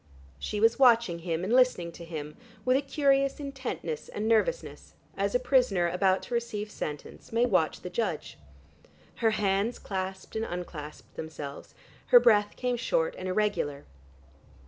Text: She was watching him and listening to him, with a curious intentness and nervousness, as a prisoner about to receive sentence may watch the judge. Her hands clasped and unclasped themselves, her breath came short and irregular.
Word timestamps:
She 0.39 0.59
was 0.59 0.79
watching 0.79 1.19
him 1.19 1.43
and 1.43 1.53
listening 1.53 1.91
to 1.91 2.03
him, 2.03 2.35
with 2.65 2.75
a 2.75 2.81
curious 2.81 3.39
intentness 3.39 4.09
and 4.09 4.27
nervousness, 4.27 4.95
as 5.15 5.35
a 5.35 5.39
prisoner 5.39 5.87
about 5.87 6.23
to 6.23 6.33
receive 6.33 6.71
sentence 6.71 7.31
may 7.31 7.45
watch 7.45 7.81
the 7.81 7.89
judge. 7.91 8.35
Her 9.17 9.29
hands 9.37 9.77
clasped 9.77 10.35
and 10.35 10.43
unclasped 10.43 11.15
themselves, 11.15 11.75
her 12.07 12.19
breath 12.19 12.55
came 12.55 12.77
short 12.77 13.13
and 13.15 13.27
irregular. 13.27 13.85